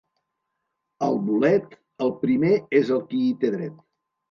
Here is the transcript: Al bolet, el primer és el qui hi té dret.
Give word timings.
Al 1.07 1.17
bolet, 1.27 1.77
el 2.07 2.15
primer 2.23 2.57
és 2.83 2.93
el 2.99 3.07
qui 3.15 3.23
hi 3.29 3.31
té 3.45 3.55
dret. 3.61 3.81